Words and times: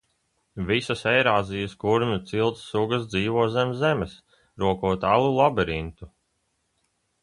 Visas 0.69 1.03
Eirāzijas 1.11 1.75
kurmju 1.83 2.17
cilts 2.33 2.65
sugas 2.71 3.07
dzīvo 3.13 3.47
zem 3.59 3.77
zemes, 3.85 4.19
rokot 4.67 5.09
alu 5.15 5.33
labirintu. 5.41 6.15